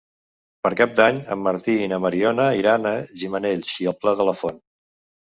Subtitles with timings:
[0.67, 4.31] Per Cap d'Any en Martí i na Mariona iran a Gimenells i el Pla de
[4.33, 4.63] la Font.